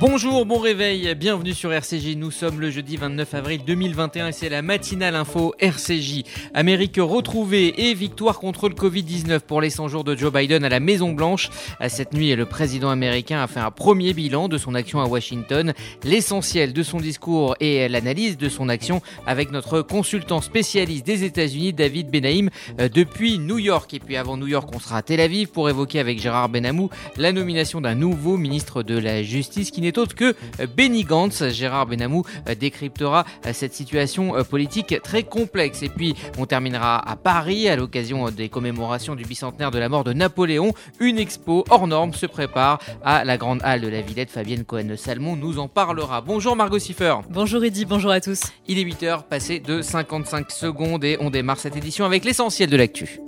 [0.00, 2.14] Bonjour, bon réveil, bienvenue sur RCJ.
[2.14, 6.22] Nous sommes le jeudi 29 avril 2021 et c'est la matinale info RCJ.
[6.54, 10.68] Amérique retrouvée et victoire contre le Covid-19 pour les 100 jours de Joe Biden à
[10.68, 11.50] la Maison Blanche.
[11.88, 15.74] Cette nuit, le président américain a fait un premier bilan de son action à Washington.
[16.04, 21.72] L'essentiel de son discours et l'analyse de son action avec notre consultant spécialiste des États-Unis,
[21.72, 23.92] David Benaïm, euh, depuis New York.
[23.94, 26.88] Et puis avant New York, on sera à Tel Aviv pour évoquer avec Gérard Benamou
[27.16, 31.42] la nomination d'un nouveau ministre de la Justice qui n'est autre que euh, Benny Gantz.
[31.48, 35.82] Gérard Benamou euh, décryptera euh, cette situation politique très complexe.
[35.82, 40.04] Et puis, on terminera à Paris à l'occasion des commémorations du bicentenaire de la mort
[40.04, 40.74] de Napoléon.
[41.00, 44.30] Une expo hors norme se prépare à la grande halle de la Villette.
[44.30, 46.20] Fabienne Cohen-Salmon nous en parlera.
[46.20, 47.14] Bonjour Margot Siffer.
[47.30, 48.40] Bonjour Eddy, bonjour à tous.
[48.66, 52.76] Il est 8h, passé de 55 secondes et on démarre cette édition avec l'essentiel de
[52.76, 53.20] l'actu.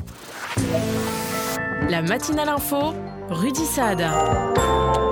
[1.89, 2.95] La matinale info,
[3.31, 5.10] Rudy Saad.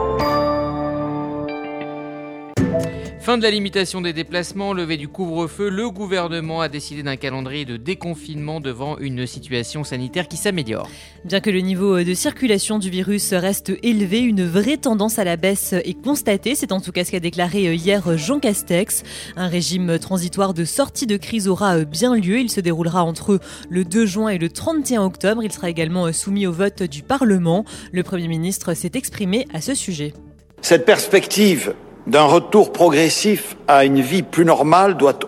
[3.28, 7.66] Fin de la limitation des déplacements, levée du couvre-feu, le gouvernement a décidé d'un calendrier
[7.66, 10.88] de déconfinement devant une situation sanitaire qui s'améliore.
[11.26, 15.36] Bien que le niveau de circulation du virus reste élevé, une vraie tendance à la
[15.36, 16.54] baisse est constatée.
[16.54, 19.02] C'est en tout cas ce qu'a déclaré hier Jean Castex.
[19.36, 22.38] Un régime transitoire de sortie de crise aura bien lieu.
[22.38, 25.42] Il se déroulera entre le 2 juin et le 31 octobre.
[25.44, 27.66] Il sera également soumis au vote du Parlement.
[27.92, 30.14] Le Premier ministre s'est exprimé à ce sujet.
[30.62, 31.74] Cette perspective
[32.08, 35.18] d'un retour progressif à une vie plus normale doit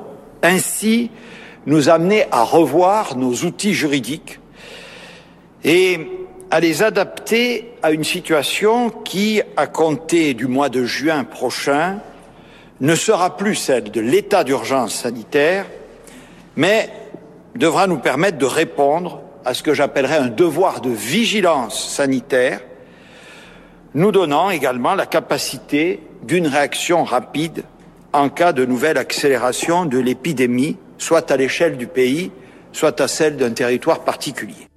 [0.43, 1.11] ainsi
[1.67, 4.41] nous amener à revoir nos outils juridiques
[5.63, 6.01] et
[6.51, 11.99] à les adapter à une situation qui, à compter du mois de juin prochain,
[12.81, 15.67] ne sera plus celle de l'état d'urgence sanitaire,
[16.57, 16.89] mais
[17.57, 22.63] devra nous permettre de répondre à ce que j'appellerais un devoir de vigilance sanitaire,
[23.95, 27.65] nous donnant également la capacité d'une réaction rapide
[28.13, 32.31] en cas de nouvelle accélération de l'épidémie, soit à l'échelle du pays,
[32.73, 34.70] soit à celle d'un territoire particulier.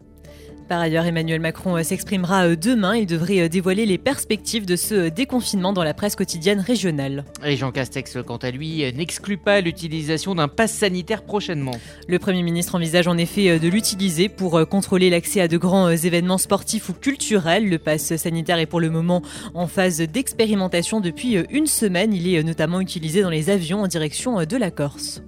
[0.67, 2.95] Par ailleurs, Emmanuel Macron euh, s'exprimera euh, demain.
[2.95, 7.25] Il devrait euh, dévoiler les perspectives de ce déconfinement dans la presse quotidienne régionale.
[7.45, 11.75] Et Jean Castex, quant à lui, n'exclut pas l'utilisation d'un pass sanitaire prochainement.
[12.07, 16.37] Le Premier ministre envisage en effet de l'utiliser pour contrôler l'accès à de grands événements
[16.37, 17.69] sportifs ou culturels.
[17.69, 19.21] Le pass sanitaire est pour le moment
[19.53, 22.13] en phase d'expérimentation depuis une semaine.
[22.13, 25.21] Il est notamment utilisé dans les avions en direction de la Corse.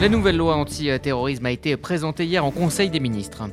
[0.00, 3.44] La nouvelle loi anti-terrorisme a été présentée hier en Conseil des ministres.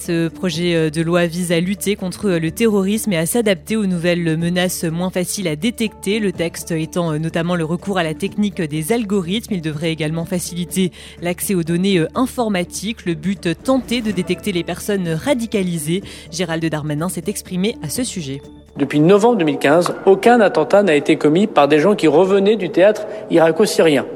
[0.00, 3.76] Ce projet euh, de loi vise à lutter contre euh, le terrorisme et à s'adapter
[3.76, 6.20] aux nouvelles menaces moins faciles à détecter.
[6.20, 9.52] Le texte étant euh, notamment le recours à la technique des algorithmes.
[9.52, 10.90] Il devrait également faciliter
[11.20, 13.04] l'accès aux données informatiques.
[13.04, 16.02] Le but tenter de détecter les personnes radicalisées.
[16.32, 18.40] Gérald Darmanin s'est exprimé à ce sujet.
[18.78, 23.06] Depuis novembre 2015, aucun attentat n'a été commis par des gens qui revenaient du théâtre
[23.30, 24.06] irako-syrien.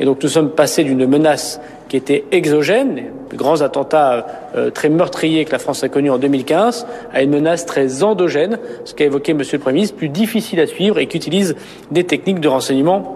[0.00, 4.26] Et donc nous sommes passés d'une menace qui était exogène, les grands attentats
[4.56, 8.58] euh, très meurtriers que la France a connus en 2015, à une menace très endogène,
[8.84, 11.56] ce qu'a évoqué Monsieur le Premier ministre, plus difficile à suivre et qui utilise
[11.90, 13.14] des techniques de renseignement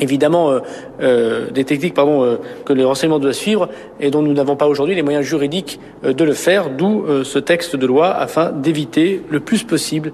[0.00, 0.60] évidemment euh,
[1.00, 3.68] euh, des techniques que le renseignement doit suivre
[3.98, 7.74] et dont nous n'avons pas aujourd'hui les moyens juridiques de le faire, d'où ce texte
[7.74, 10.12] de loi afin d'éviter le plus possible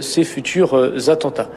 [0.00, 1.50] ces futurs attentats.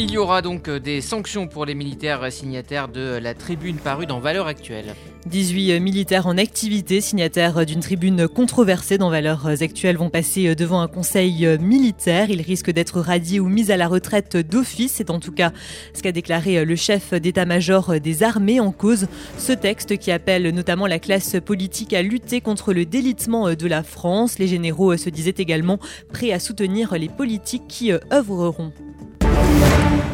[0.00, 4.06] Il y aura donc euh, des sanctions pour les militaires signataires de la tribune parue
[4.06, 4.94] dans Valeurs Actuelles.
[5.26, 10.86] 18 militaires en activité, signataires d'une tribune controversée dans Valeurs Actuelles, vont passer devant un
[10.86, 12.30] conseil militaire.
[12.30, 14.92] Ils risquent d'être radiés ou mis à la retraite d'office.
[14.94, 15.50] C'est en tout cas
[15.94, 19.08] ce qu'a déclaré le chef d'état-major des armées en cause.
[19.36, 23.82] Ce texte qui appelle notamment la classe politique à lutter contre le délitement de la
[23.82, 24.38] France.
[24.38, 25.80] Les généraux se disaient également
[26.12, 28.72] prêts à soutenir les politiques qui œuvreront.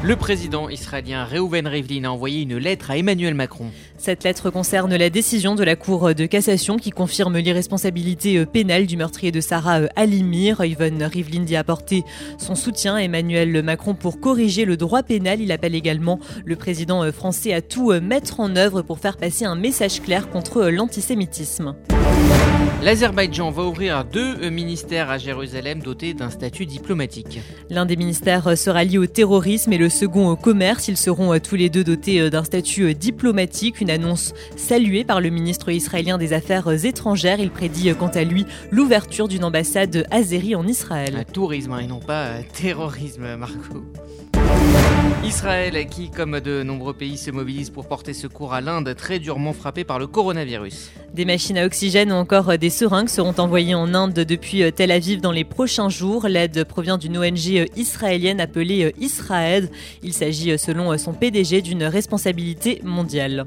[0.04, 3.70] Le président israélien Reuven Rivlin a envoyé une lettre à Emmanuel Macron.
[3.96, 8.84] Cette lettre concerne la décision de la Cour de cassation qui confirme l'irresponsabilité euh, pénale
[8.84, 10.58] du meurtrier de Sarah euh, Alimir.
[10.58, 12.04] Reuven Rivlin dit apporter
[12.36, 15.40] son soutien à Emmanuel Macron pour corriger le droit pénal.
[15.40, 19.46] Il appelle également le président euh, français à tout mettre en œuvre pour faire passer
[19.46, 21.76] un message clair contre l'antisémitisme.
[22.84, 27.40] L'Azerbaïdjan va ouvrir deux ministères à Jérusalem dotés d'un statut diplomatique.
[27.70, 30.86] L'un des ministères sera lié au terrorisme et le second au commerce.
[30.88, 35.70] Ils seront tous les deux dotés d'un statut diplomatique, une annonce saluée par le ministre
[35.70, 37.40] israélien des Affaires étrangères.
[37.40, 41.16] Il prédit quant à lui l'ouverture d'une ambassade azérie en Israël.
[41.16, 43.82] Un tourisme hein, et non pas terrorisme, Marco.
[45.24, 49.52] Israël, qui, comme de nombreux pays, se mobilise pour porter secours à l'Inde, très durement
[49.52, 50.90] frappée par le coronavirus.
[51.12, 55.20] Des machines à oxygène ou encore des seringues seront envoyées en Inde depuis Tel Aviv
[55.20, 56.28] dans les prochains jours.
[56.28, 59.70] L'aide provient d'une ONG israélienne appelée Israël.
[60.02, 63.46] Il s'agit, selon son PDG, d'une responsabilité mondiale.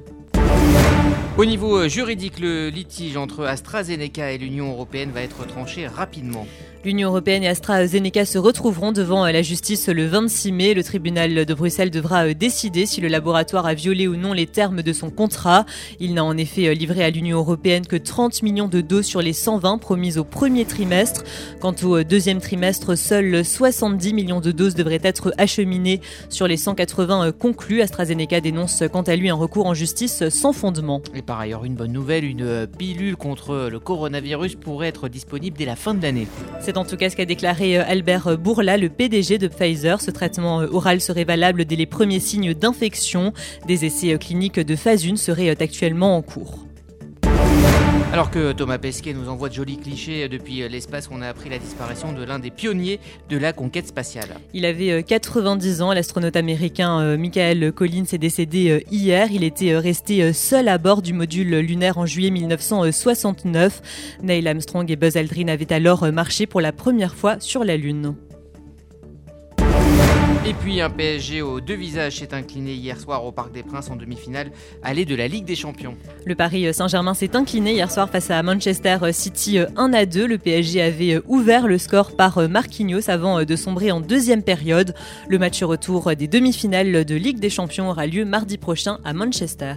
[1.37, 6.47] Au niveau juridique, le litige entre AstraZeneca et l'Union européenne va être tranché rapidement.
[6.85, 10.73] L'Union européenne et AstraZeneca se retrouveront devant la justice le 26 mai.
[10.75, 14.45] Le tribunal de Bruxelles devra euh, décider si le laboratoire a violé ou non les
[14.45, 15.65] termes de son contrat.
[15.99, 19.23] Il n'a en effet euh, livré à l'Union européenne que 30 millions de doses sur
[19.23, 21.23] les 120 promises au premier trimestre.
[21.59, 26.57] Quant au euh, deuxième trimestre, seuls 70 millions de doses devraient être acheminées sur les
[26.57, 27.81] 180 conclus.
[27.81, 31.01] AstraZeneca dénonce quant à lui un recours en justice sans fondement.
[31.15, 35.65] Et par ailleurs, une bonne nouvelle, une pilule contre le coronavirus pourrait être disponible dès
[35.65, 36.27] la fin de l'année.
[36.61, 39.99] C'est en tout cas ce qu'a déclaré euh, Albert Bourla, le PDG de Pfizer.
[39.99, 43.33] Ce traitement euh, oral serait valable dès les premiers signes d'infection.
[43.67, 46.66] Des essais euh, cliniques de phase 1 seraient actuellement en cours.
[48.13, 51.59] Alors que Thomas Pesquet nous envoie de jolis clichés depuis l'espace, on a appris la
[51.59, 54.29] disparition de l'un des pionniers de la conquête spatiale.
[54.53, 59.27] Il avait 90 ans, l'astronaute américain Michael Collins est décédé hier.
[59.31, 64.17] Il était resté seul à bord du module lunaire en juillet 1969.
[64.23, 68.15] Neil Armstrong et Buzz Aldrin avaient alors marché pour la première fois sur la Lune.
[70.47, 73.89] Et puis un PSG aux deux visages s'est incliné hier soir au Parc des Princes
[73.89, 74.49] en demi-finale,
[74.81, 75.97] allée de la Ligue des Champions.
[76.25, 80.25] Le Paris Saint-Germain s'est incliné hier soir face à Manchester City 1 à 2.
[80.25, 84.95] Le PSG avait ouvert le score par Marquinhos avant de sombrer en deuxième période.
[85.27, 89.73] Le match retour des demi-finales de Ligue des Champions aura lieu mardi prochain à Manchester.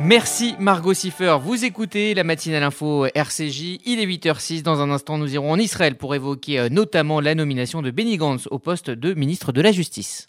[0.00, 1.36] Merci Margot Siffer.
[1.40, 3.80] Vous écoutez la matinale info RCJ.
[3.86, 4.62] Il est 8h06.
[4.62, 8.16] Dans un instant, nous irons en Israël pour évoquer euh, notamment la nomination de Benny
[8.16, 10.28] Gantz au poste de ministre de la Justice.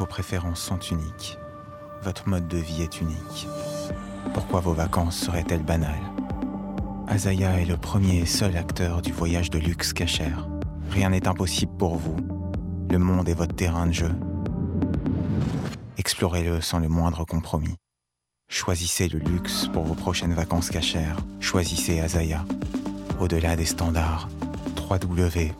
[0.00, 1.38] Vos préférences sont uniques.
[2.02, 3.46] Votre mode de vie est unique.
[4.32, 6.00] Pourquoi vos vacances seraient-elles banales?
[7.06, 10.48] Azaya est le premier et seul acteur du voyage de luxe cachère.
[10.88, 12.16] Rien n'est impossible pour vous.
[12.88, 14.12] Le monde est votre terrain de jeu.
[15.98, 17.76] Explorez-le sans le moindre compromis.
[18.48, 21.18] Choisissez le luxe pour vos prochaines vacances cachères.
[21.40, 22.46] Choisissez Azaya.
[23.20, 24.30] Au-delà des standards,
[24.90, 25.50] www.azaya.co.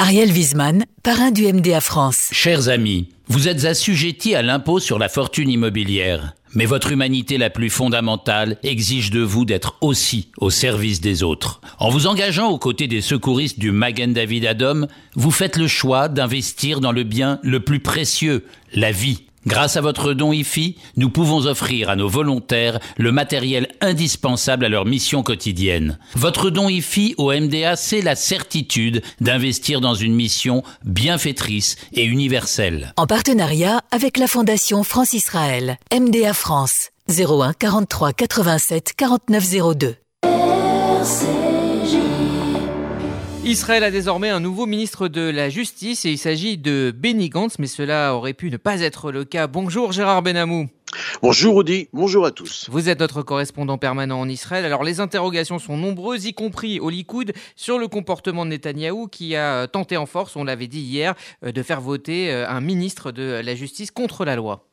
[0.00, 2.28] Ariel Wiesman, parrain du MDA France.
[2.30, 6.34] Chers amis, vous êtes assujettis à l'impôt sur la fortune immobilière.
[6.54, 11.60] Mais votre humanité la plus fondamentale exige de vous d'être aussi au service des autres.
[11.80, 14.86] En vous engageant aux côtés des secouristes du Magen David Adom,
[15.16, 19.27] vous faites le choix d'investir dans le bien le plus précieux, la vie.
[19.48, 24.68] Grâce à votre don IFI, nous pouvons offrir à nos volontaires le matériel indispensable à
[24.68, 25.98] leur mission quotidienne.
[26.14, 32.92] Votre don IFI au MDA, c'est la certitude d'investir dans une mission bienfaitrice et universelle.
[32.98, 39.94] En partenariat avec la Fondation France-Israël, MDA France, 01 43 87 49 02.
[43.48, 47.58] Israël a désormais un nouveau ministre de la Justice et il s'agit de Benny Gantz,
[47.58, 49.46] mais cela aurait pu ne pas être le cas.
[49.46, 50.68] Bonjour Gérard Benamou.
[51.22, 52.68] Bonjour Audi, bonjour à tous.
[52.70, 54.66] Vous êtes notre correspondant permanent en Israël.
[54.66, 59.34] Alors les interrogations sont nombreuses, y compris au Likoud, sur le comportement de Netanyahou qui
[59.34, 63.12] a tenté en force, on l'avait dit hier, euh, de faire voter euh, un ministre
[63.12, 64.67] de la Justice contre la loi.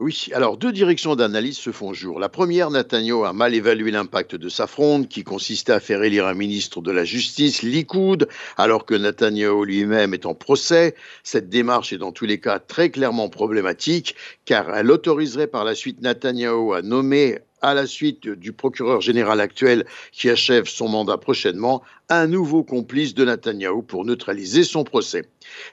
[0.00, 2.20] Oui, alors deux directions d'analyse se font jour.
[2.20, 6.28] La première, Netanyahu a mal évalué l'impact de sa fronde, qui consistait à faire élire
[6.28, 10.94] un ministre de la Justice, Likoud, alors que Netanyahu lui-même est en procès.
[11.24, 14.14] Cette démarche est dans tous les cas très clairement problématique,
[14.44, 19.40] car elle autoriserait par la suite Netanyahu à nommer à la suite du procureur général
[19.40, 25.24] actuel qui achève son mandat prochainement, un nouveau complice de Netanyahou pour neutraliser son procès.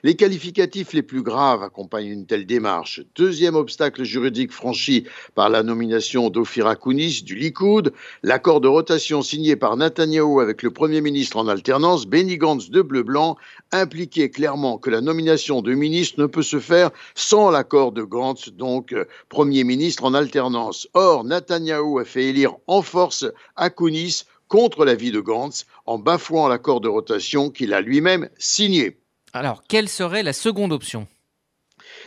[0.02, 3.02] Les qualificatifs les plus graves accompagnent une telle démarche.
[3.14, 5.04] Deuxième obstacle juridique franchi
[5.34, 7.92] par la nomination d'Ofira Kounis du Likoud,
[8.22, 12.82] l'accord de rotation signé par Netanyahou avec le Premier ministre en alternance, Benny Gantz de
[12.82, 13.36] Bleu-Blanc,
[13.72, 18.50] impliquait clairement que la nomination de ministre ne peut se faire sans l'accord de Gantz,
[18.50, 20.88] donc euh, Premier ministre en alternance.
[20.94, 23.26] Or, Netanyahou a fait élire en force
[23.74, 28.98] Kounis contre l'avis de Gantz en bafouant l'accord de rotation qu'il a lui-même signé.
[29.36, 31.06] Alors, quelle serait la seconde option?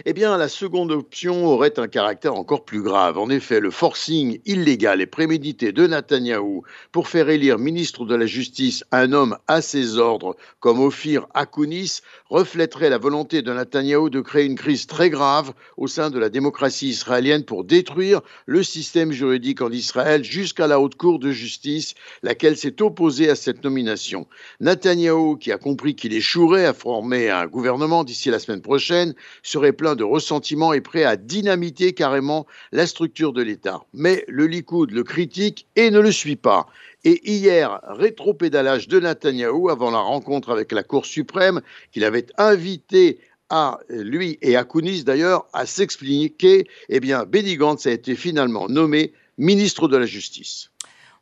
[0.06, 3.18] Eh bien, la seconde option aurait un caractère encore plus grave.
[3.18, 6.64] En effet, le forcing illégal et prémédité de Netanyahou
[6.94, 12.00] pour faire élire ministre de la Justice un homme à ses ordres comme Ophir Akounis
[12.30, 16.30] reflèterait la volonté de Netanyahou de créer une crise très grave au sein de la
[16.30, 21.96] démocratie israélienne pour détruire le système juridique en Israël jusqu'à la haute cour de justice,
[22.24, 24.28] laquelle s'est opposée à cette nomination.
[24.62, 29.14] Netanyahou, qui a compris qu'il échouerait à former un gouvernement d'ici la semaine prochaine,
[29.44, 33.84] serait plein de ressentiment et prêt à dynamiter carrément la structure de l'État.
[33.94, 36.68] Mais le Likoud le critique et ne le suit pas.
[37.04, 43.20] Et hier, rétropédalage de Netanyahou avant la rencontre avec la Cour suprême qu'il avait invité
[43.50, 48.68] à lui et à Kounis d'ailleurs à s'expliquer, eh bien, Benny Gantz a été finalement
[48.68, 50.70] nommé ministre de la Justice.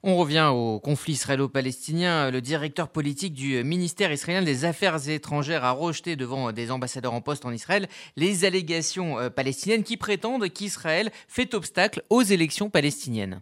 [0.09, 2.31] On revient au conflit israélo-palestinien.
[2.31, 7.19] Le directeur politique du ministère israélien des Affaires étrangères a rejeté devant des ambassadeurs en
[7.19, 13.41] poste en Israël les allégations euh, palestiniennes qui prétendent qu'Israël fait obstacle aux élections palestiniennes.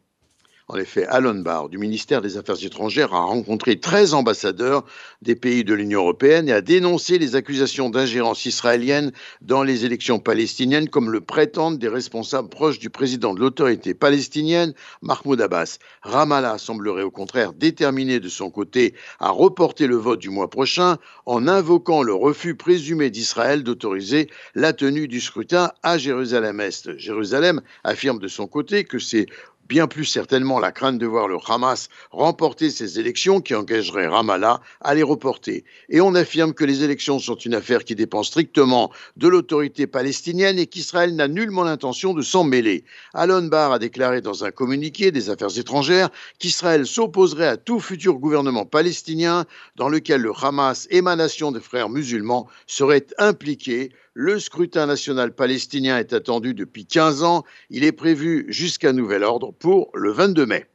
[0.67, 4.83] En effet, Alon Barr du ministère des Affaires étrangères a rencontré 13 ambassadeurs
[5.21, 10.17] des pays de l'Union européenne et a dénoncé les accusations d'ingérence israélienne dans les élections
[10.17, 15.77] palestiniennes comme le prétendent des responsables proches du président de l'autorité palestinienne, Mahmoud Abbas.
[16.01, 20.97] Ramallah semblerait au contraire déterminé de son côté à reporter le vote du mois prochain
[21.27, 26.97] en invoquant le refus présumé d'Israël d'autoriser la tenue du scrutin à Jérusalem-Est.
[26.97, 29.27] Jérusalem affirme de son côté que c'est
[29.67, 34.61] bien plus certainement la crainte de voir le Hamas remporter ces élections qui engageraient Ramallah
[34.81, 35.63] à les reporter.
[35.89, 40.59] Et on affirme que les élections sont une affaire qui dépend strictement de l'autorité palestinienne
[40.59, 42.83] et qu'Israël n'a nullement l'intention de s'en mêler.
[43.13, 48.15] Alon Barr a déclaré dans un communiqué des Affaires étrangères qu'Israël s'opposerait à tout futur
[48.15, 49.45] gouvernement palestinien
[49.75, 56.13] dans lequel le Hamas, émanation des frères musulmans, serait impliqué le scrutin national palestinien est
[56.13, 57.43] attendu depuis 15 ans.
[57.69, 60.65] Il est prévu jusqu'à nouvel ordre pour le 22 mai.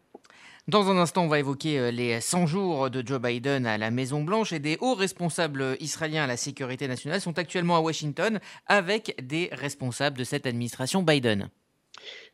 [0.69, 3.91] Dans un instant, on va évoquer euh, les 100 jours de Joe Biden à la
[3.91, 9.17] Maison-Blanche et des hauts responsables israéliens à la sécurité nationale sont actuellement à Washington avec
[9.27, 11.49] des responsables de cette administration Biden.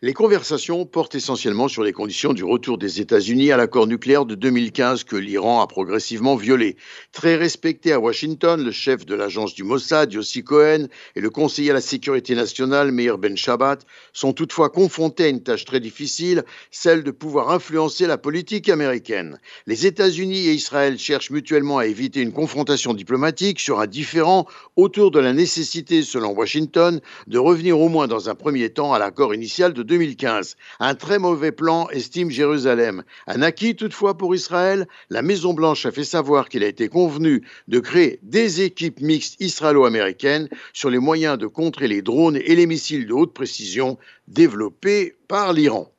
[0.02, 4.35] Les conversations portent essentiellement sur les conditions du retour des États-Unis à l'accord nucléaire de
[4.35, 6.76] 2015 que l'Iran a progressivement violé.
[7.12, 11.70] Très respecté à Washington, le chef de l'agence du Mossad, Yossi Cohen, et le conseiller
[11.70, 16.44] à la sécurité nationale, Meir Ben Shabbat, sont toutefois confrontés à une tâche très difficile,
[16.70, 19.40] celle de pouvoir influencer la politique américaine.
[19.66, 24.46] Les États-Unis et Israël cherchent mutuellement à éviter une confrontation diplomatique sur un différent
[24.76, 28.99] autour de la nécessité, selon Washington, de revenir au moins dans un premier temps à
[28.99, 30.56] l'accord initial de 2015.
[30.80, 33.04] Un très mauvais plan, estime Jérusalem.
[33.26, 37.80] Un acquis toutefois pour Israël, la Maison-Blanche a fait savoir qu'il a été convenu de
[37.80, 43.06] créer des équipes mixtes israélo-américaines sur les moyens de contrer les drones et les missiles
[43.06, 43.96] de haute précision
[44.28, 45.90] développés par l'Iran.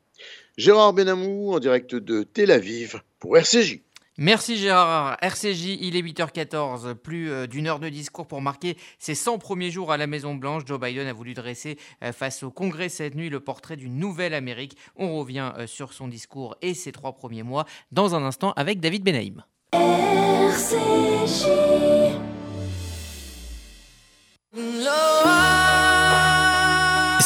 [0.57, 3.81] Gérard Benamou en direct de Tel Aviv pour RCJ.
[4.19, 5.15] Merci Gérard.
[5.21, 9.69] RCJ, il est 8h14, plus euh, d'une heure de discours pour marquer ses 100 premiers
[9.69, 10.63] jours à la Maison-Blanche.
[10.65, 14.33] Joe Biden a voulu dresser euh, face au Congrès cette nuit le portrait d'une nouvelle
[14.33, 14.75] Amérique.
[14.95, 18.79] On revient euh, sur son discours et ses trois premiers mois dans un instant avec
[18.79, 19.43] David Benaïm.
[19.73, 21.45] RCJ.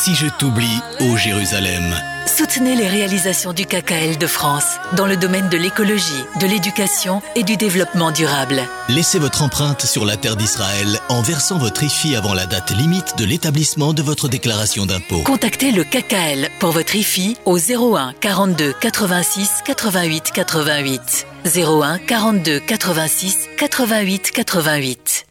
[0.04, 4.66] Si je t'oublie, ô Jérusalem Soutenez les réalisations du KKL de France
[4.98, 8.64] dans le domaine de l'écologie, de l'éducation et du développement durable.
[8.90, 13.16] Laissez votre empreinte sur la terre d'Israël en versant votre IFI avant la date limite
[13.20, 15.22] de l'établissement de votre déclaration d'impôt.
[15.22, 21.28] Contactez le KKL pour votre IFI au 01 42 86 88 88.
[21.46, 25.31] 01 42 86 88 88.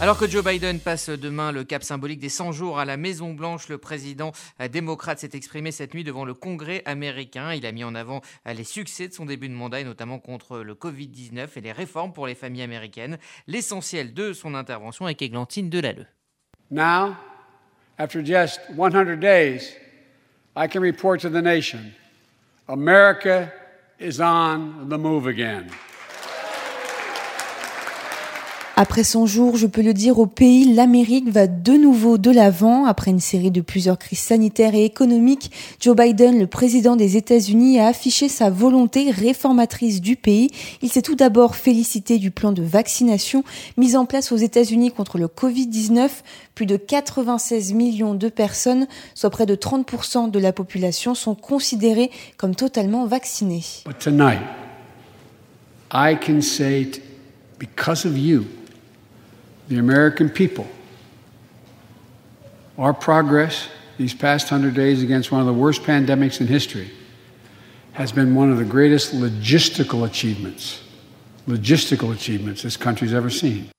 [0.00, 3.68] alors que Joe Biden passe demain le cap symbolique des 100 jours à la Maison-Blanche,
[3.68, 4.32] le président
[4.70, 7.52] démocrate s'est exprimé cette nuit devant le Congrès américain.
[7.52, 10.60] Il a mis en avant les succès de son début de mandat, et notamment contre
[10.60, 13.18] le Covid-19 et les réformes pour les familles américaines.
[13.46, 16.06] L'essentiel de son intervention avec Églantine Delalleux.
[16.70, 17.16] Now,
[17.98, 19.76] after just 100 days,
[20.56, 21.92] I can report to the nation
[22.68, 23.52] America
[24.00, 25.66] is on the move again.
[28.76, 32.86] Après 100 jours, je peux le dire au pays, l'Amérique va de nouveau de l'avant.
[32.86, 37.78] Après une série de plusieurs crises sanitaires et économiques, Joe Biden, le président des États-Unis,
[37.78, 40.50] a affiché sa volonté réformatrice du pays.
[40.82, 43.44] Il s'est tout d'abord félicité du plan de vaccination
[43.76, 46.08] mis en place aux États-Unis contre le Covid-19.
[46.56, 52.10] Plus de 96 millions de personnes, soit près de 30% de la population, sont considérées
[52.38, 53.62] comme totalement vaccinées.
[59.68, 60.66] The American people.
[62.76, 63.68] Our progress
[63.98, 66.90] these past 100 days against one of the worst pandemics in history
[67.92, 70.82] has been one of the greatest logistical achievements,
[71.46, 73.70] logistical achievements this country's ever seen.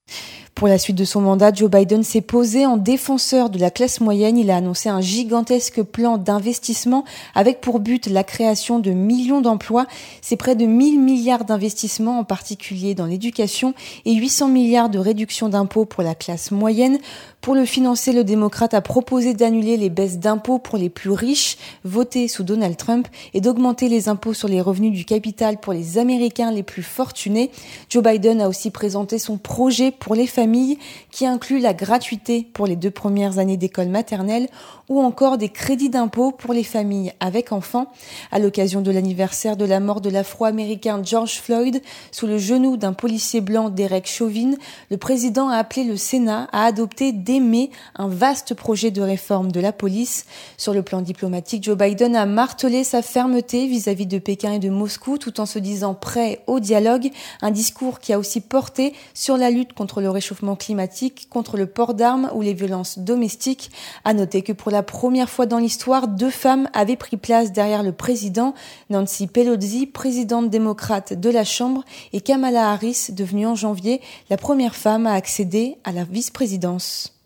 [0.55, 4.00] Pour la suite de son mandat, Joe Biden s'est posé en défenseur de la classe
[4.00, 4.38] moyenne.
[4.38, 7.03] Il a annoncé un gigantesque plan d'investissement
[7.35, 9.85] avec pour but la création de millions d'emplois.
[10.21, 13.74] C'est près de 1000 milliards d'investissements, en particulier dans l'éducation,
[14.05, 16.99] et 800 milliards de réduction d'impôts pour la classe moyenne.
[17.41, 21.58] Pour le financer, le démocrate a proposé d'annuler les baisses d'impôts pour les plus riches
[21.84, 25.97] votées sous Donald Trump et d'augmenter les impôts sur les revenus du capital pour les
[25.97, 27.51] Américains les plus fortunés.
[27.89, 30.77] Joe Biden a aussi présenté son projet pour les familles
[31.12, 34.47] qui inclut la gratuité pour les deux premières années d'école maternelle
[34.89, 37.88] ou encore des crédits d'impôt pour les familles avec enfants.
[38.32, 42.93] À l'occasion de l'anniversaire de la mort de l'afro-américain George Floyd sous le genou d'un
[42.93, 44.52] policier blanc Derek Chauvin,
[44.91, 49.52] le président a appelé le Sénat à adopter dès mai un vaste projet de réforme
[49.52, 50.26] de la police.
[50.58, 54.69] Sur le plan diplomatique, Joe Biden a martelé sa fermeté vis-à-vis de Pékin et de
[54.69, 59.38] Moscou tout en se disant prêt au dialogue, un discours qui a aussi porté sur
[59.38, 63.71] la lutte contre le réchauffement climatique, contre le port d'armes ou les violences domestiques.
[64.04, 67.81] À noter que pour la première fois dans l'histoire, deux femmes avaient pris place derrière
[67.81, 68.53] le président,
[68.89, 74.75] Nancy Pelosi, présidente démocrate de la Chambre, et Kamala Harris, devenue en janvier la première
[74.75, 77.17] femme à accéder à la vice-présidence.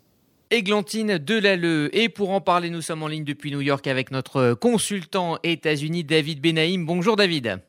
[0.51, 1.89] Églantine Delalleux.
[1.97, 6.03] Et pour en parler, nous sommes en ligne depuis New York avec notre consultant États-Unis,
[6.03, 6.85] David Benaïm.
[6.85, 7.62] Bonjour David.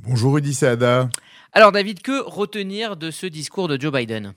[0.00, 1.08] Bonjour Rudy Saada.
[1.54, 4.34] Alors David, que retenir de ce discours de Joe Biden?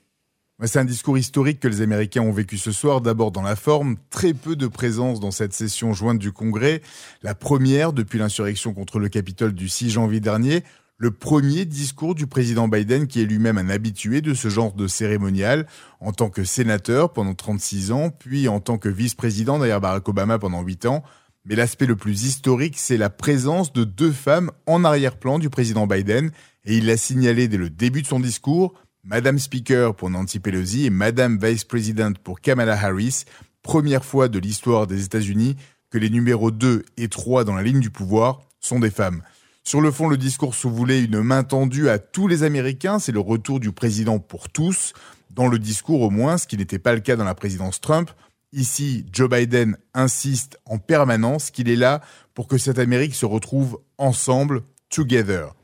[0.65, 3.96] C'est un discours historique que les Américains ont vécu ce soir, d'abord dans la forme,
[4.10, 6.82] très peu de présence dans cette session jointe du Congrès,
[7.22, 10.63] la première depuis l'insurrection contre le Capitole du 6 janvier dernier,
[10.98, 14.88] le premier discours du président Biden qui est lui-même un habitué de ce genre de
[14.88, 15.67] cérémonial,
[16.00, 20.39] en tant que sénateur pendant 36 ans, puis en tant que vice-président derrière Barack Obama
[20.39, 21.04] pendant 8 ans.
[21.46, 25.86] Mais l'aspect le plus historique, c'est la présence de deux femmes en arrière-plan du président
[25.86, 26.32] Biden,
[26.65, 28.74] et il l'a signalé dès le début de son discours,
[29.10, 33.24] Madame Speaker pour Nancy Pelosi et Madame Vice President pour Kamala Harris,
[33.62, 35.56] première fois de l'histoire des États-Unis
[35.89, 39.22] que les numéros 2 et 3 dans la ligne du pouvoir sont des femmes.
[39.63, 43.13] Sur le fond, le discours se voulait une main tendue à tous les Américains, c'est
[43.13, 44.91] le retour du président pour tous,
[45.30, 48.12] dans le discours au moins, ce qui n'était pas le cas dans la présidence Trump.
[48.52, 52.02] Ici, Joe Biden insiste en permanence qu'il est là
[52.34, 55.57] pour que cette Amérique se retrouve ensemble, together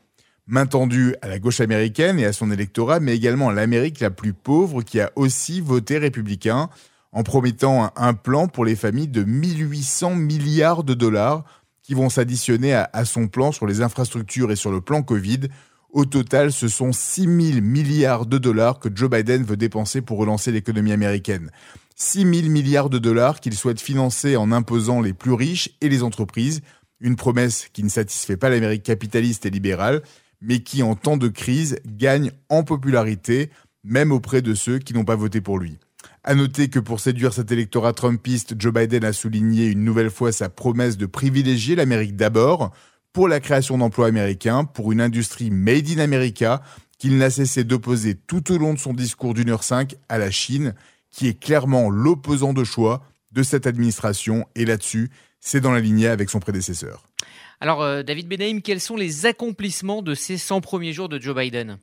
[0.46, 4.10] main tendue à la gauche américaine et à son électorat, mais également à l'Amérique la
[4.10, 6.68] plus pauvre qui a aussi voté républicain
[7.12, 11.44] en promettant un plan pour les familles de 1800 milliards de dollars
[11.82, 15.40] qui vont s'additionner à, son plan sur les infrastructures et sur le plan Covid.
[15.92, 20.18] Au total, ce sont 6 000 milliards de dollars que Joe Biden veut dépenser pour
[20.18, 21.50] relancer l'économie américaine.
[21.94, 26.02] 6 000 milliards de dollars qu'il souhaite financer en imposant les plus riches et les
[26.02, 26.62] entreprises.
[27.00, 30.02] Une promesse qui ne satisfait pas l'Amérique capitaliste et libérale,
[30.40, 33.50] mais qui, en temps de crise, gagne en popularité,
[33.82, 35.78] même auprès de ceux qui n'ont pas voté pour lui.
[36.22, 40.32] À noter que pour séduire cet électorat trumpiste, Joe Biden a souligné une nouvelle fois
[40.32, 42.72] sa promesse de privilégier l'Amérique d'abord
[43.12, 46.62] pour la création d'emplois américains, pour une industrie made in America
[46.98, 50.30] qu'il n'a cessé d'opposer tout au long de son discours d'une heure cinq à la
[50.30, 50.74] Chine,
[51.10, 54.46] qui est clairement l'opposant de choix de cette administration.
[54.54, 57.06] Et là-dessus, c'est dans la lignée avec son prédécesseur.
[57.64, 61.34] Alors, euh, David Benaim, quels sont les accomplissements de ces 100 premiers jours de Joe
[61.34, 61.78] Biden?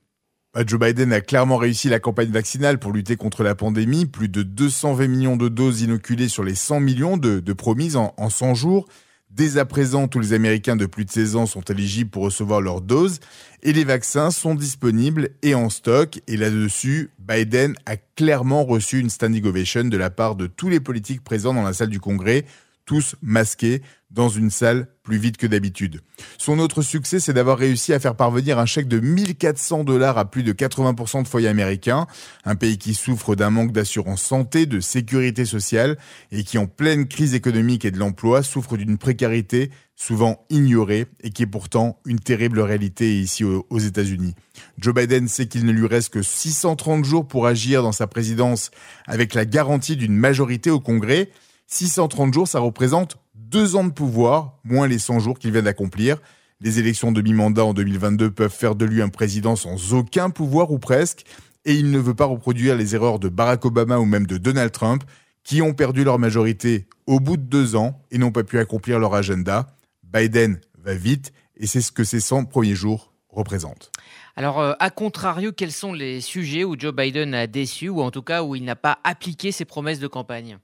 [0.54, 4.06] Bah, Joe Biden a clairement réussi la campagne vaccinale pour lutter contre la pandémie.
[4.06, 8.30] Plus de 220 millions de doses inoculées sur les 100 millions de, promises en, en
[8.30, 8.88] 100 jours.
[9.32, 12.62] Dès à présent, tous les Américains de plus de 16 ans sont éligibles pour recevoir
[12.62, 13.20] leur dose
[13.63, 16.20] et les vaccins sont disponibles et en stock.
[16.28, 20.80] Et là-dessus, Biden a clairement reçu une standing ovation de la part de tous les
[20.80, 22.46] politiques présents dans la salle du Congrès
[22.91, 26.01] tous masqués dans une salle plus vide que d'habitude.
[26.38, 30.30] Son autre succès, c'est d'avoir réussi à faire parvenir un chèque de 1400 dollars à
[30.30, 32.06] plus de 80% de foyers américains,
[32.43, 35.97] un pays qui souffre d'un manque d'assurance santé, de sécurité sociale
[36.34, 41.30] et qui en pleine crise économique et de l'emploi souffre d'une précarité souvent ignorée et
[41.30, 44.36] qui est pourtant une terrible réalité ici aux États-Unis.
[44.80, 48.69] Joe Biden sait qu'il ne lui reste que 630 jours pour agir dans sa présidence
[49.08, 51.30] avec la garantie d'une majorité au Congrès.
[51.72, 56.18] 630 jours, ça représente deux ans de pouvoir, moins les 100 jours qu'il vient d'accomplir.
[56.60, 60.72] Les élections de mi-mandat en 2022 peuvent faire de lui un président sans aucun pouvoir
[60.72, 61.24] ou presque,
[61.64, 64.72] et il ne veut pas reproduire les erreurs de Barack Obama ou même de Donald
[64.72, 65.04] Trump,
[65.44, 69.00] qui ont perdu leur majorité au bout de deux ans et n'ont pas pu accomplir
[69.00, 69.68] leur agenda.
[70.04, 73.92] Biden va vite, et c'est ce que ces 100 premiers jours représentent.
[74.36, 78.12] Alors, euh, à contrario, quels sont les sujets où Joe Biden a déçu, ou en
[78.12, 80.60] tout cas où il n'a pas appliqué ses promesses de campagne?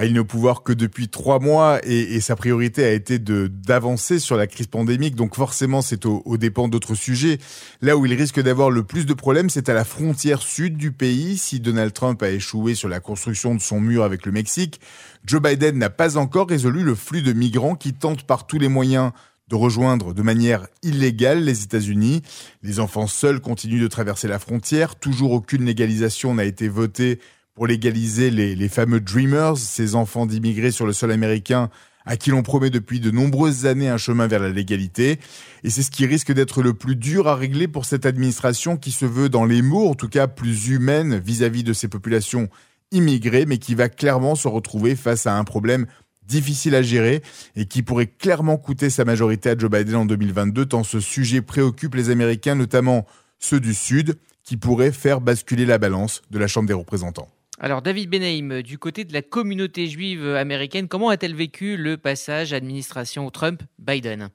[0.00, 4.18] Bah, il n'est au pouvoir que depuis trois mois et, sa priorité a été d'avancer
[4.18, 5.14] sur la crise pandémique.
[5.14, 7.38] Donc forcément, c'est au, au dépend d'autres sujets.
[7.82, 10.90] Là où il risque d'avoir le plus de problèmes, c'est à la frontière sud du
[10.90, 11.36] pays.
[11.36, 14.80] Si Donald Trump a échoué sur la construction de son mur avec le Mexique,
[15.26, 18.68] Joe Biden n'a pas encore résolu le flux de migrants qui tentent par tous les
[18.68, 19.10] moyens
[19.48, 22.22] de rejoindre de manière illégale les États-Unis.
[22.62, 24.96] Les enfants seuls continuent de traverser la frontière.
[24.96, 27.18] Toujours aucune légalisation n'a été votée
[27.54, 31.70] pour légaliser les, fameux Dreamers, ces enfants d'immigrés sur le sol américain
[32.06, 35.18] à qui l'on promet depuis de nombreuses années un chemin vers la légalité.
[35.64, 38.90] Et c'est ce qui risque d'être le plus dur à régler pour cette administration qui
[38.90, 42.48] se veut, dans les mots en tout cas, plus humaine vis-à-vis de ces populations
[42.90, 45.86] immigrées, mais qui va clairement se retrouver face à un problème
[46.26, 47.22] difficile à gérer
[47.56, 51.42] et qui pourrait clairement coûter sa majorité à Joe Biden en 2022, tant ce sujet
[51.42, 53.06] préoccupe les Américains, notamment
[53.38, 57.28] ceux du Sud, qui pourrait faire basculer la balance de la Chambre des représentants.
[57.62, 62.54] Alors David Benaim, du côté de la communauté juive américaine, comment a-t-elle vécu le passage
[62.54, 64.30] administration Trump-Biden?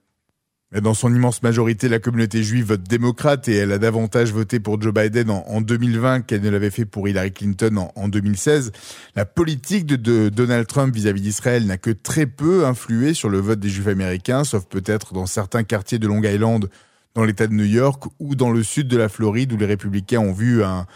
[0.80, 4.80] Dans son immense majorité, la communauté juive vote démocrate et elle a davantage voté pour
[4.80, 8.70] Joe Biden en, 2020 qu'elle ne l'avait fait pour Hillary Clinton en, 2016.
[9.16, 13.58] La politique de, Donald Trump vis-à-vis d'Israël n'a que très peu influé sur le vote
[13.58, 16.68] des juifs américains, sauf peut-être dans certains quartiers de Long Island
[17.16, 20.20] dans l'État de New York ou dans le sud de la Floride où les républicains
[20.20, 20.86] ont vu un,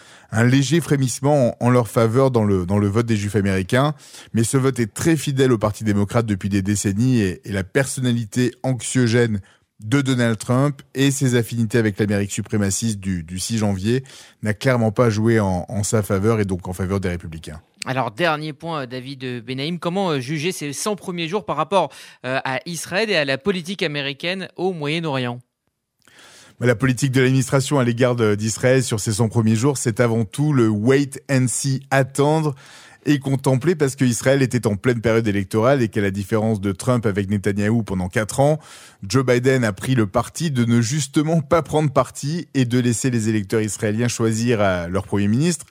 [0.45, 3.95] léger frémissement en, leur faveur dans le, dans le vote des juifs américains.
[4.35, 8.53] Mais ce vote est très fidèle au Parti démocrate depuis des décennies et, la personnalité
[8.63, 9.41] anxiogène
[9.83, 14.05] de Donald Trump et ses affinités avec l'Amérique suprémaciste du, 6 janvier
[14.43, 17.63] n'a clairement pas joué en, sa faveur et donc en faveur des républicains.
[17.87, 21.91] Alors, dernier point, David Benaim, comment euh, juger ces 100 premiers jours par rapport
[22.27, 25.41] euh, à Israël et à la politique américaine au Moyen-Orient?
[26.66, 30.53] La politique de l'administration à l'égard d'Israël sur ces 100 premiers jours, c'est avant tout
[30.53, 32.55] le wait and see, attendre
[33.07, 37.07] et contempler parce qu'Israël était en pleine période électorale et qu'à la différence de Trump
[37.07, 38.59] avec Netanyahou pendant quatre ans,
[39.03, 43.11] Joe Biden a pris le parti de ne justement pas prendre parti et de laisser
[43.11, 45.64] les électeurs israéliens choisir leur premier ministre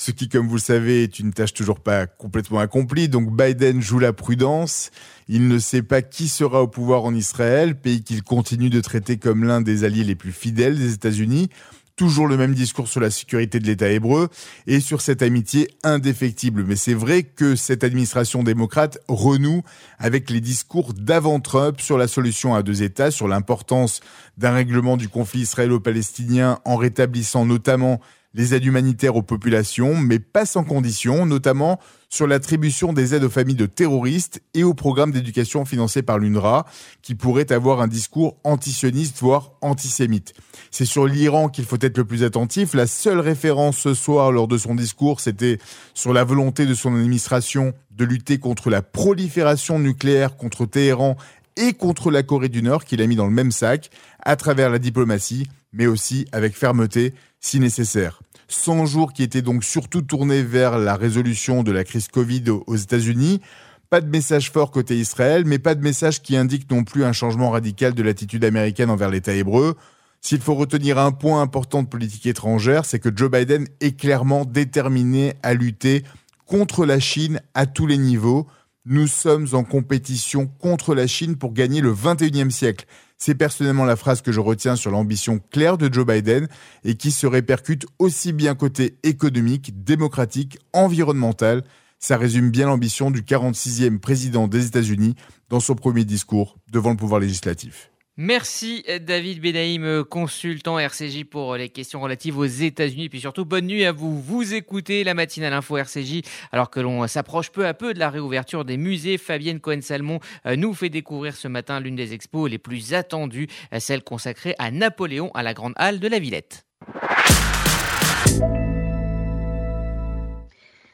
[0.00, 3.10] ce qui, comme vous le savez, est une tâche toujours pas complètement accomplie.
[3.10, 4.90] Donc Biden joue la prudence.
[5.28, 9.18] Il ne sait pas qui sera au pouvoir en Israël, pays qu'il continue de traiter
[9.18, 11.50] comme l'un des alliés les plus fidèles des États-Unis
[11.96, 14.30] toujours le même discours sur la sécurité de l'État hébreu
[14.66, 16.64] et sur cette amitié indéfectible.
[16.64, 19.60] Mais c'est vrai que cette administration démocrate renoue
[19.98, 24.00] avec les discours d'avant Trump sur la solution à deux États, sur l'importance
[24.38, 28.00] d'un règlement du conflit israélo-palestinien en rétablissant notamment
[28.34, 33.30] les aides humanitaires aux populations, mais pas sans conditions, notamment sur l'attribution des aides aux
[33.30, 36.66] familles de terroristes et au programme d'éducation financé par l'UNRWA,
[37.02, 40.34] qui pourrait avoir un discours antisioniste, voire antisémite.
[40.70, 42.74] C'est sur l'Iran qu'il faut être le plus attentif.
[42.74, 45.58] La seule référence ce soir lors de son discours, c'était
[45.94, 51.16] sur la volonté de son administration de lutter contre la prolifération nucléaire contre Téhéran
[51.56, 53.90] et contre la Corée du Nord qu'il a mis dans le même sac,
[54.22, 58.20] à travers la diplomatie, mais aussi avec fermeté si nécessaire.
[58.48, 62.76] 100 jours qui étaient donc surtout tournés vers la résolution de la crise Covid aux
[62.76, 63.40] États-Unis.
[63.88, 67.12] Pas de message fort côté Israël, mais pas de message qui indique non plus un
[67.12, 69.76] changement radical de l'attitude américaine envers l'État hébreu.
[70.20, 74.44] S'il faut retenir un point important de politique étrangère, c'est que Joe Biden est clairement
[74.44, 76.04] déterminé à lutter
[76.46, 78.46] contre la Chine à tous les niveaux.
[78.84, 82.86] Nous sommes en compétition contre la Chine pour gagner le 21e siècle.
[83.22, 86.48] C'est personnellement la phrase que je retiens sur l'ambition claire de Joe Biden
[86.84, 91.62] et qui se répercute aussi bien côté économique, démocratique, environnemental.
[91.98, 95.16] Ça résume bien l'ambition du 46e président des États-Unis
[95.50, 97.90] dans son premier discours devant le pouvoir législatif.
[98.22, 103.08] Merci David Benaïm, consultant RCJ pour les questions relatives aux États-Unis.
[103.08, 104.20] Puis surtout, bonne nuit à vous.
[104.20, 106.20] Vous écoutez la matinale info RCJ
[106.52, 109.16] alors que l'on s'approche peu à peu de la réouverture des musées.
[109.16, 113.80] Fabienne Cohen-Salmon euh, nous fait découvrir ce matin l'une des expos les plus attendues, euh,
[113.80, 116.66] celle consacrée à Napoléon à la Grande Halle de la Villette.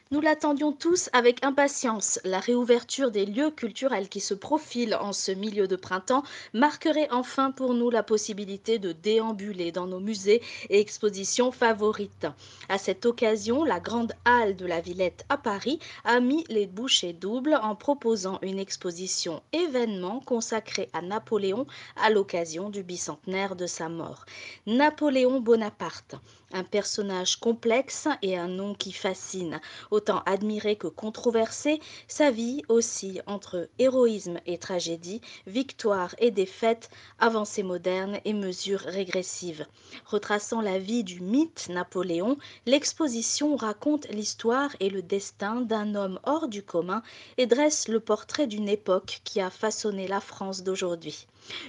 [0.09, 2.17] Nous l'attendions tous avec impatience.
[2.23, 7.51] La réouverture des lieux culturels qui se profilent en ce milieu de printemps marquerait enfin
[7.51, 12.25] pour nous la possibilité de déambuler dans nos musées et expositions favorites.
[12.69, 17.11] À cette occasion, la Grande Halle de la Villette à Paris a mis les bouchées
[17.11, 21.67] doubles en proposant une exposition événement consacrée à Napoléon
[21.97, 24.25] à l'occasion du bicentenaire de sa mort.
[24.67, 26.15] Napoléon Bonaparte,
[26.53, 29.59] un personnage complexe et un nom qui fascine.
[29.97, 37.63] Autant admiré que controversé, sa vie oscille entre héroïsme et tragédie, victoire et défaite, avancée
[37.63, 39.65] moderne et mesures régressives.
[40.05, 46.47] Retraçant la vie du mythe Napoléon, l'exposition raconte l'histoire et le destin d'un homme hors
[46.47, 47.01] du commun
[47.39, 51.25] et dresse le portrait d'une époque qui a façonné la France d'aujourd'hui.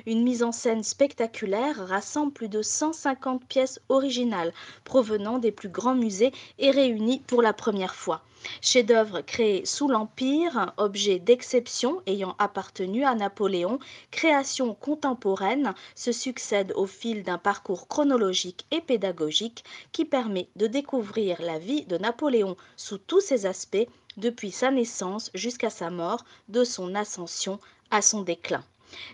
[0.07, 4.53] Une mise en scène spectaculaire rassemble plus de 150 pièces originales
[4.85, 8.23] provenant des plus grands musées et réunies pour la première fois.
[8.61, 13.79] Chef-d'œuvre créé sous l'Empire, objet d'exception ayant appartenu à Napoléon,
[14.11, 21.43] création contemporaine se succède au fil d'un parcours chronologique et pédagogique qui permet de découvrir
[21.43, 23.87] la vie de Napoléon sous tous ses aspects
[24.17, 27.61] depuis sa naissance jusqu'à sa mort, de son ascension
[27.91, 28.65] à son déclin.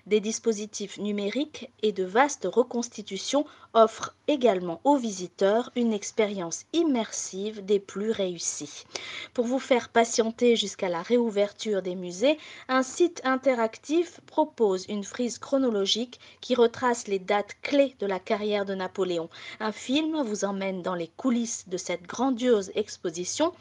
[0.07, 7.81] Des dispositifs numériques et de vastes reconstitutions offrent également aux visiteurs une expérience immersive des
[7.81, 8.85] plus réussies.
[9.33, 15.39] Pour vous faire patienter jusqu'à la réouverture des musées, un site interactif propose une frise
[15.39, 19.29] chronologique qui retrace les dates clés de la carrière de Napoléon.
[19.61, 23.53] Un film vous emmène dans les coulisses de cette grandiose exposition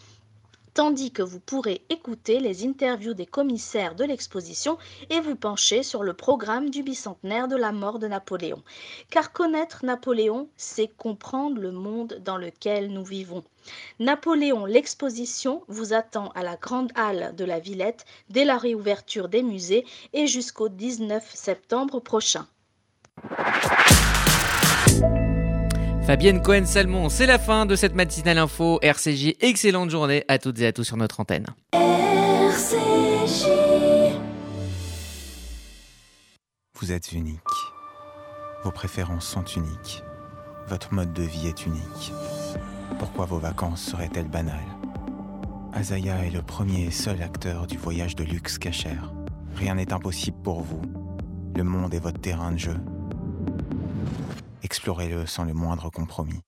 [0.73, 4.77] tandis que vous pourrez écouter les interviews des commissaires de l'exposition
[5.09, 8.61] et vous pencher sur le programme du bicentenaire de la mort de Napoléon.
[9.09, 13.43] Car connaître Napoléon, c'est comprendre le monde dans lequel nous vivons.
[13.99, 19.43] Napoléon, l'exposition vous attend à la Grande Halle de la Villette dès la réouverture des
[19.43, 22.47] musées et jusqu'au 19 septembre prochain.
[26.05, 29.35] Fabienne Cohen-Salmon, c'est la fin de cette matinale info RCJ.
[29.39, 31.45] Excellente journée à toutes et à tous sur notre antenne.
[31.71, 33.47] RCJ.
[36.77, 37.39] Vous êtes unique.
[38.65, 40.03] Vos préférences sont uniques.
[40.67, 42.11] Votre mode de vie est unique.
[42.99, 44.59] Pourquoi vos vacances seraient-elles banales?
[45.71, 49.13] Azaya est le premier et seul acteur du voyage de luxe cachère.
[49.55, 50.81] Rien n'est impossible pour vous.
[51.55, 52.75] Le monde est votre terrain de jeu.
[54.63, 56.41] Explorez-le sans le moindre compromis.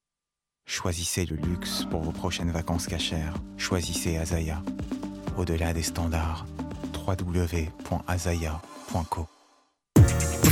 [0.66, 3.36] Choisissez le luxe pour vos prochaines vacances cachères.
[3.58, 4.64] Choisissez Azaya.
[5.38, 6.46] Au-delà des standards,
[7.08, 7.76] www.azaya.co.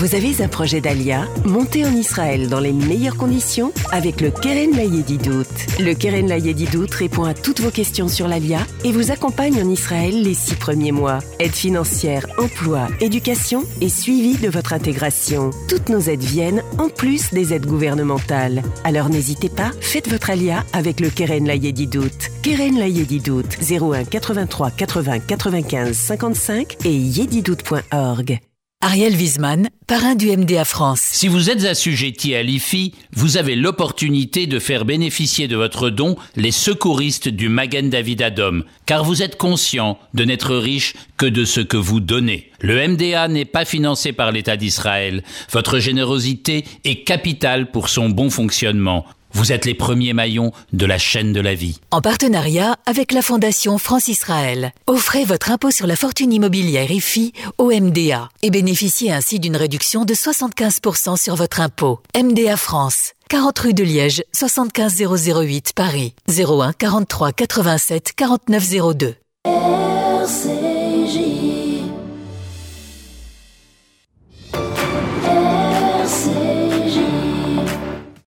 [0.03, 4.75] Vous avez un projet d'Alia Montez en Israël dans les meilleures conditions avec le Keren
[4.75, 5.47] Layedidout.
[5.79, 10.21] Le Keren Layedidout répond à toutes vos questions sur l'Alia et vous accompagne en Israël
[10.21, 11.19] les six premiers mois.
[11.39, 15.51] Aide financière, emploi, éducation et suivi de votre intégration.
[15.69, 18.61] Toutes nos aides viennent en plus des aides gouvernementales.
[18.83, 22.29] Alors n'hésitez pas, faites votre Alia avec le Keren Layedidout.
[22.41, 28.41] Keren Layedidout 01 83 80 95 55 et yedidout.org.
[28.85, 30.99] Ariel Wiesman, parrain du MDA France.
[30.99, 36.17] Si vous êtes assujetti à l'IFI, vous avez l'opportunité de faire bénéficier de votre don
[36.35, 41.45] les secouristes du Magen David Adom, car vous êtes conscient de n'être riche que de
[41.45, 42.51] ce que vous donnez.
[42.59, 45.23] Le MDA n'est pas financé par l'État d'Israël.
[45.53, 49.05] Votre générosité est capitale pour son bon fonctionnement.
[49.33, 51.79] Vous êtes les premiers maillons de la chaîne de la vie.
[51.91, 57.71] En partenariat avec la Fondation France-Israël, offrez votre impôt sur la fortune immobilière IFI au
[57.71, 61.99] MDA et bénéficiez ainsi d'une réduction de 75% sur votre impôt.
[62.15, 69.15] MDA France, 40 rue de Liège, 75 008 Paris, 01 43 87 49 02.